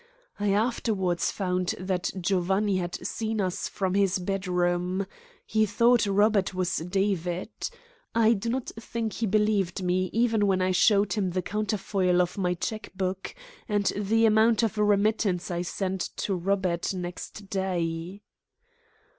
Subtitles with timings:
[0.39, 5.05] I afterwards found that Giovanni had seen us from his bedroom.
[5.45, 7.51] He thought Robert was David.
[8.15, 12.35] I do not think he believed me, even when I showed him the counterfoil of
[12.35, 13.35] my cheque book,
[13.69, 18.23] and the amount of a remittance I sent to Robert next day."